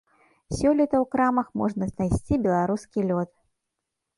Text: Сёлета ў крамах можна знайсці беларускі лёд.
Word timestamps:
Сёлета 0.57 0.95
ў 1.03 1.09
крамах 1.13 1.47
можна 1.63 1.83
знайсці 1.93 2.41
беларускі 2.47 2.99
лёд. 3.11 3.29